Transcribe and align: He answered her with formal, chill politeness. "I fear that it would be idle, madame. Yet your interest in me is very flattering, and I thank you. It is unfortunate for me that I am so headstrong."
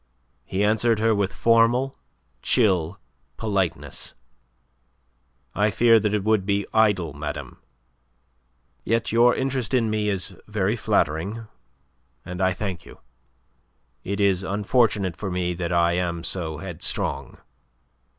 He 0.43 0.63
answered 0.63 0.97
her 0.97 1.13
with 1.13 1.31
formal, 1.31 1.95
chill 2.41 2.99
politeness. 3.37 4.15
"I 5.53 5.69
fear 5.69 5.99
that 5.99 6.15
it 6.15 6.23
would 6.23 6.43
be 6.43 6.65
idle, 6.73 7.13
madame. 7.13 7.59
Yet 8.83 9.11
your 9.11 9.35
interest 9.35 9.75
in 9.75 9.91
me 9.91 10.09
is 10.09 10.35
very 10.47 10.75
flattering, 10.75 11.45
and 12.25 12.41
I 12.41 12.51
thank 12.51 12.83
you. 12.83 12.99
It 14.03 14.19
is 14.19 14.41
unfortunate 14.41 15.15
for 15.15 15.29
me 15.29 15.53
that 15.53 15.71
I 15.71 15.91
am 15.91 16.23
so 16.23 16.57
headstrong." 16.57 17.37